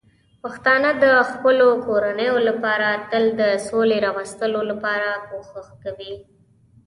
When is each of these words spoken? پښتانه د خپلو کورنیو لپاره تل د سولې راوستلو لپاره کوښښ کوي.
پښتانه 0.43 0.89
د 1.03 1.05
خپلو 1.31 1.67
کورنیو 1.85 2.35
لپاره 2.47 2.87
تل 3.11 3.23
د 3.41 3.41
سولې 3.67 3.97
راوستلو 4.05 4.61
لپاره 4.71 5.09
کوښښ 5.27 5.67
کوي. 5.83 6.13